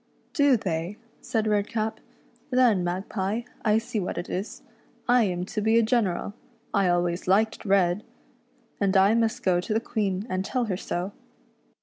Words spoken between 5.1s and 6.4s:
am to be a general—